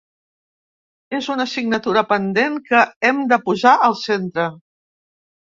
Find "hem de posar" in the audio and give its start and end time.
3.11-3.75